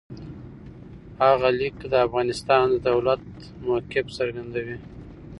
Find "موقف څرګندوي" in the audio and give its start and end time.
3.65-4.77